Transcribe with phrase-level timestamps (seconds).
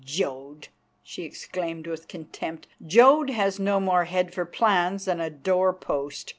[0.03, 0.69] "Jodd!"
[1.03, 2.65] she exclaimed with contempt.
[2.83, 6.29] "Jodd has no more head for plans than a doorpost!